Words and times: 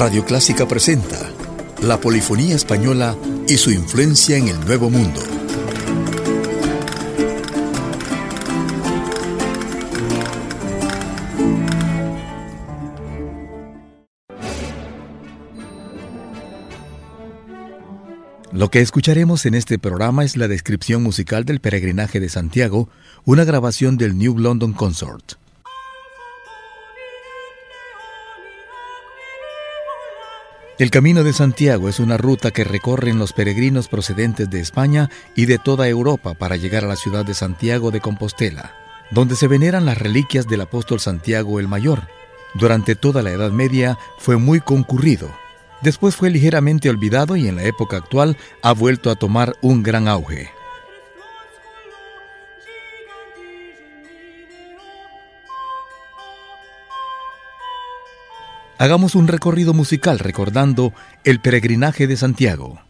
Radio 0.00 0.24
Clásica 0.24 0.66
presenta 0.66 1.30
la 1.82 2.00
polifonía 2.00 2.56
española 2.56 3.14
y 3.46 3.58
su 3.58 3.70
influencia 3.70 4.38
en 4.38 4.48
el 4.48 4.58
Nuevo 4.60 4.88
Mundo. 4.88 5.20
Lo 18.52 18.70
que 18.70 18.80
escucharemos 18.80 19.44
en 19.44 19.54
este 19.54 19.78
programa 19.78 20.24
es 20.24 20.38
la 20.38 20.48
descripción 20.48 21.02
musical 21.02 21.44
del 21.44 21.60
peregrinaje 21.60 22.20
de 22.20 22.30
Santiago, 22.30 22.88
una 23.26 23.44
grabación 23.44 23.98
del 23.98 24.16
New 24.16 24.38
London 24.38 24.72
Consort. 24.72 25.34
El 30.80 30.90
Camino 30.90 31.24
de 31.24 31.34
Santiago 31.34 31.90
es 31.90 32.00
una 32.00 32.16
ruta 32.16 32.52
que 32.52 32.64
recorren 32.64 33.18
los 33.18 33.34
peregrinos 33.34 33.86
procedentes 33.86 34.48
de 34.48 34.60
España 34.60 35.10
y 35.36 35.44
de 35.44 35.58
toda 35.58 35.86
Europa 35.86 36.32
para 36.32 36.56
llegar 36.56 36.84
a 36.84 36.88
la 36.88 36.96
ciudad 36.96 37.22
de 37.22 37.34
Santiago 37.34 37.90
de 37.90 38.00
Compostela, 38.00 38.72
donde 39.10 39.36
se 39.36 39.46
veneran 39.46 39.84
las 39.84 39.98
reliquias 39.98 40.48
del 40.48 40.62
apóstol 40.62 40.98
Santiago 40.98 41.60
el 41.60 41.68
Mayor. 41.68 42.08
Durante 42.54 42.94
toda 42.94 43.20
la 43.22 43.30
Edad 43.30 43.50
Media 43.50 43.98
fue 44.16 44.38
muy 44.38 44.60
concurrido. 44.60 45.30
Después 45.82 46.16
fue 46.16 46.30
ligeramente 46.30 46.88
olvidado 46.88 47.36
y 47.36 47.46
en 47.46 47.56
la 47.56 47.64
época 47.64 47.98
actual 47.98 48.38
ha 48.62 48.72
vuelto 48.72 49.10
a 49.10 49.16
tomar 49.16 49.56
un 49.60 49.82
gran 49.82 50.08
auge. 50.08 50.48
Hagamos 58.80 59.14
un 59.14 59.28
recorrido 59.28 59.74
musical 59.74 60.18
recordando 60.18 60.94
el 61.24 61.38
peregrinaje 61.38 62.06
de 62.06 62.16
Santiago. 62.16 62.80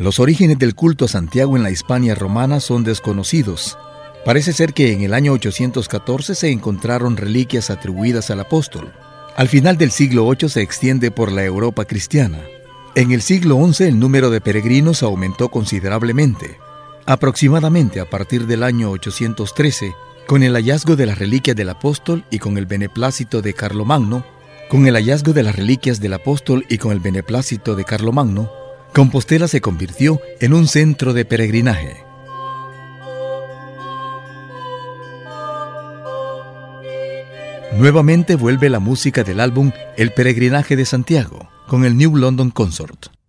Los 0.00 0.18
orígenes 0.18 0.58
del 0.58 0.74
culto 0.74 1.04
a 1.04 1.08
Santiago 1.08 1.58
en 1.58 1.62
la 1.62 1.70
Hispania 1.70 2.14
romana 2.14 2.60
son 2.60 2.84
desconocidos. 2.84 3.76
Parece 4.24 4.54
ser 4.54 4.72
que 4.72 4.94
en 4.94 5.02
el 5.02 5.12
año 5.12 5.32
814 5.34 6.34
se 6.34 6.50
encontraron 6.50 7.18
reliquias 7.18 7.68
atribuidas 7.68 8.30
al 8.30 8.40
apóstol. 8.40 8.94
Al 9.36 9.48
final 9.48 9.76
del 9.76 9.90
siglo 9.90 10.26
VIII 10.26 10.48
se 10.48 10.62
extiende 10.62 11.10
por 11.10 11.30
la 11.30 11.44
Europa 11.44 11.84
cristiana. 11.84 12.38
En 12.94 13.12
el 13.12 13.20
siglo 13.20 13.62
XI 13.62 13.84
el 13.88 13.98
número 13.98 14.30
de 14.30 14.40
peregrinos 14.40 15.02
aumentó 15.02 15.50
considerablemente. 15.50 16.56
Aproximadamente 17.04 18.00
a 18.00 18.08
partir 18.08 18.46
del 18.46 18.62
año 18.62 18.90
813, 18.92 19.92
con 20.26 20.42
el 20.42 20.54
hallazgo 20.54 20.96
de 20.96 21.04
las 21.04 21.18
reliquias 21.18 21.56
del 21.58 21.68
apóstol 21.68 22.24
y 22.30 22.38
con 22.38 22.56
el 22.56 22.64
beneplácito 22.64 23.42
de 23.42 23.52
Carlomagno, 23.52 24.24
con 24.70 24.86
el 24.86 24.94
hallazgo 24.94 25.34
de 25.34 25.42
las 25.42 25.56
reliquias 25.56 26.00
del 26.00 26.14
apóstol 26.14 26.64
y 26.70 26.78
con 26.78 26.92
el 26.92 27.00
beneplácito 27.00 27.76
de 27.76 27.84
Carlomagno, 27.84 28.59
Compostela 28.94 29.46
se 29.46 29.60
convirtió 29.60 30.20
en 30.40 30.52
un 30.52 30.66
centro 30.66 31.12
de 31.12 31.24
peregrinaje. 31.24 32.04
Nuevamente 37.76 38.34
vuelve 38.34 38.68
la 38.68 38.80
música 38.80 39.22
del 39.22 39.38
álbum 39.38 39.70
El 39.96 40.12
Peregrinaje 40.12 40.74
de 40.74 40.84
Santiago, 40.84 41.48
con 41.68 41.84
el 41.84 41.96
New 41.96 42.16
London 42.16 42.50
Consort. 42.50 43.19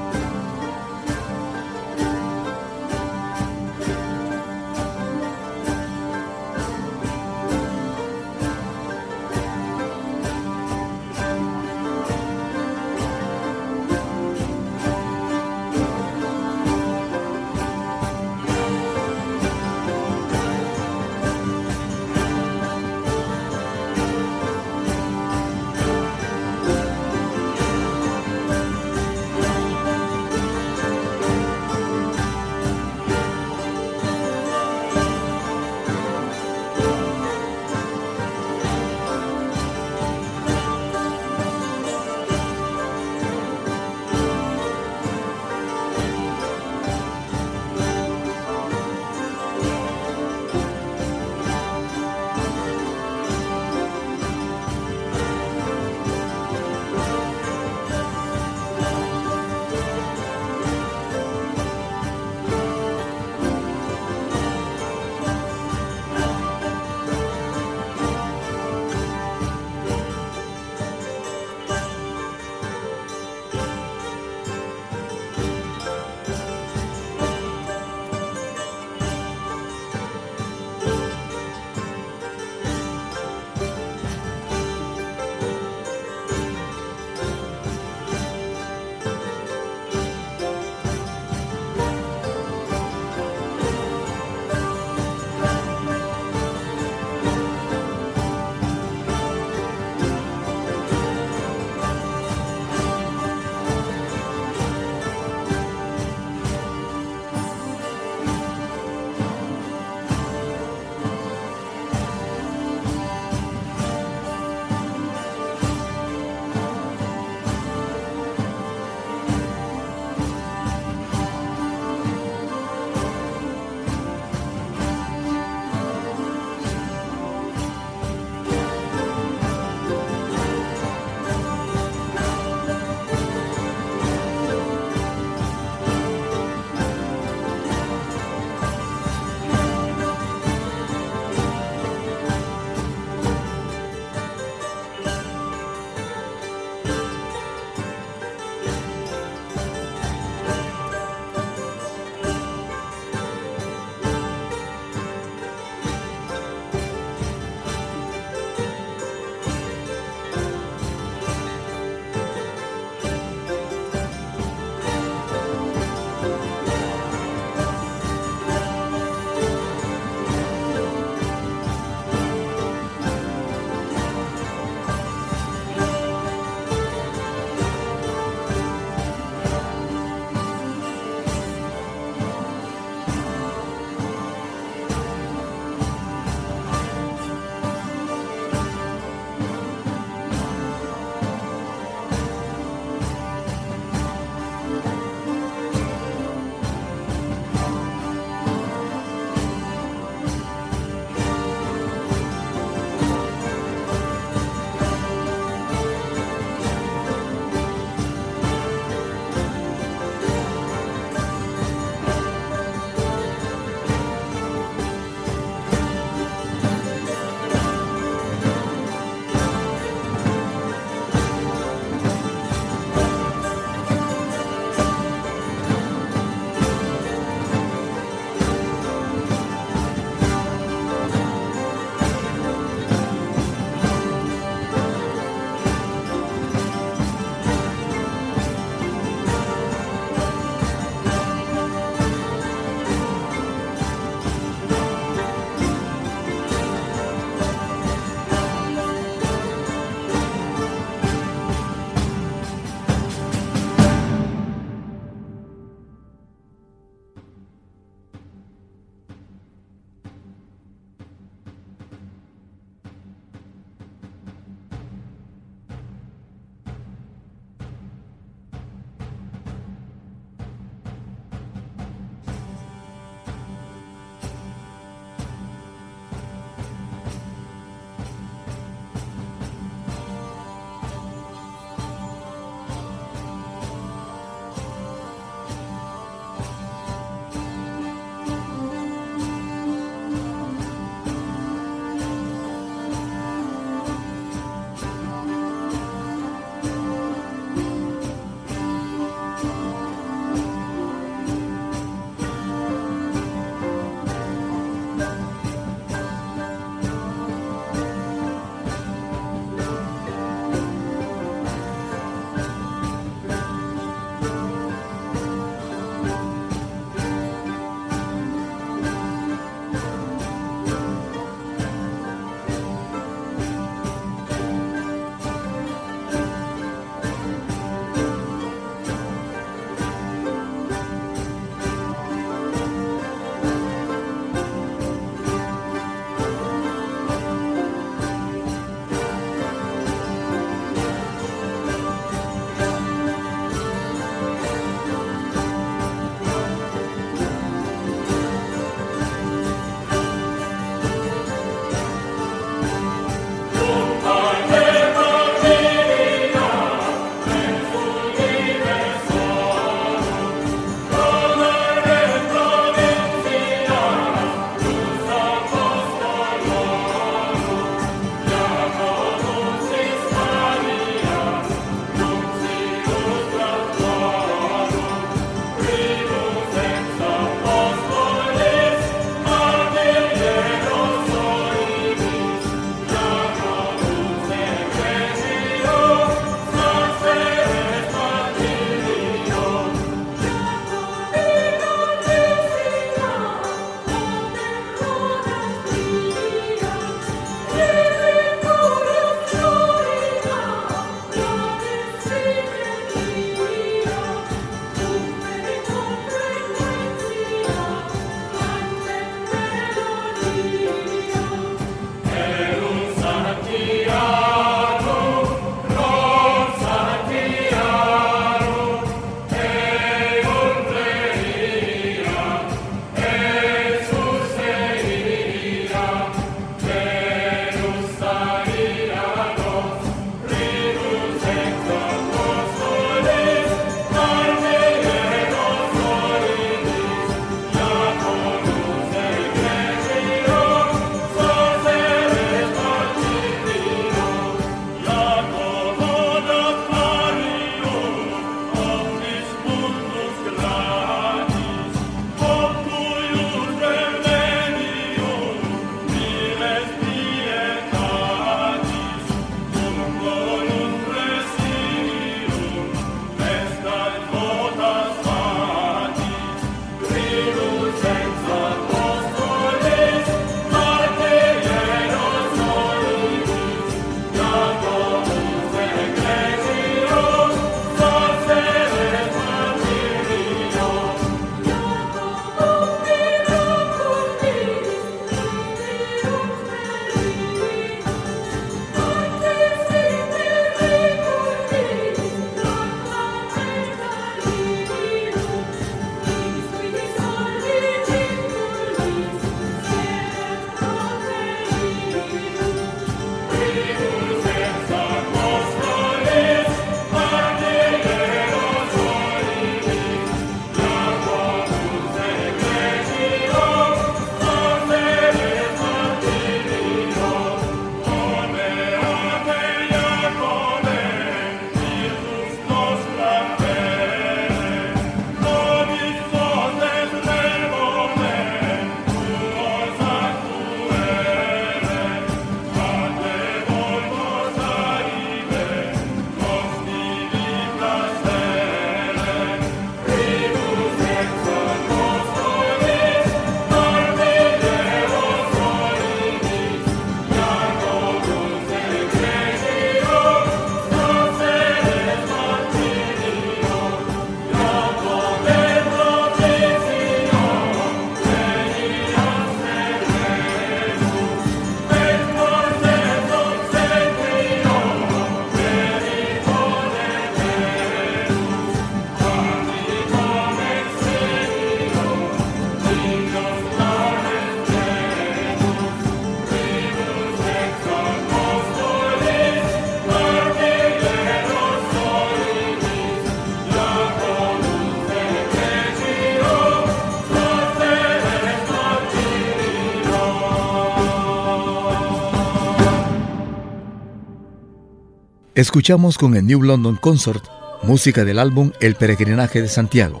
Escuchamos 595.42 595.98
con 595.98 596.14
el 596.14 596.24
New 596.24 596.40
London 596.40 596.76
Consort 596.76 597.26
música 597.64 598.04
del 598.04 598.20
álbum 598.20 598.52
El 598.60 598.76
Peregrinaje 598.76 599.42
de 599.42 599.48
Santiago. 599.48 600.00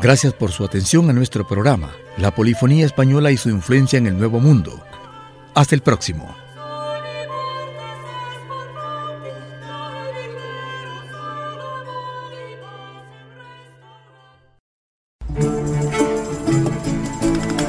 Gracias 0.00 0.32
por 0.32 0.50
su 0.50 0.64
atención 0.64 1.08
a 1.08 1.12
nuestro 1.12 1.46
programa, 1.46 1.92
La 2.18 2.34
Polifonía 2.34 2.84
Española 2.84 3.30
y 3.30 3.36
su 3.36 3.48
influencia 3.48 3.96
en 3.96 4.08
el 4.08 4.18
Nuevo 4.18 4.40
Mundo. 4.40 4.82
Hasta 5.54 5.76
el 5.76 5.82
próximo. 5.82 6.34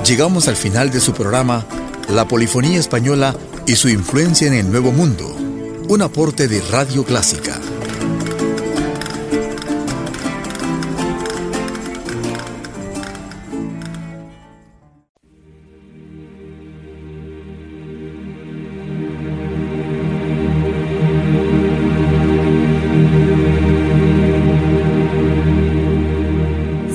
Llegamos 0.03 0.47
al 0.47 0.55
final 0.55 0.89
de 0.89 0.99
su 0.99 1.13
programa, 1.13 1.63
La 2.09 2.27
Polifonía 2.27 2.79
Española 2.79 3.35
y 3.67 3.75
su 3.75 3.87
influencia 3.87 4.47
en 4.47 4.55
el 4.55 4.71
Nuevo 4.71 4.91
Mundo, 4.91 5.42
un 5.89 6.01
aporte 6.01 6.47
de 6.47 6.61
Radio 6.61 7.03
Clásica. 7.03 7.59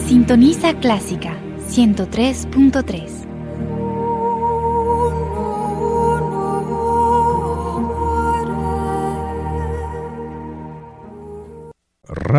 Sintoniza 0.07 0.74
Clásica 0.74 1.37
103.3. 1.70 3.27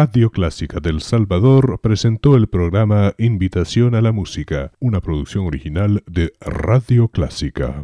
Radio 0.02 0.30
Clásica 0.30 0.80
del 0.80 1.02
Salvador 1.02 1.82
presentó 1.82 2.38
el 2.38 2.48
programa 2.48 3.14
Invitación 3.18 3.96
a 3.96 4.02
la 4.02 4.14
Música, 4.14 4.72
una 4.80 5.02
producción 5.02 5.46
original 5.46 6.06
de 6.08 6.32
Radio 6.40 7.10
Clásica. 7.10 7.84